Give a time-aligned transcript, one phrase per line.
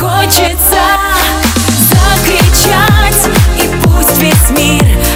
[0.00, 0.80] хочется
[1.90, 3.28] закричать
[3.62, 5.09] И пусть весь мир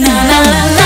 [0.00, 0.64] na na na.
[0.76, 0.81] na.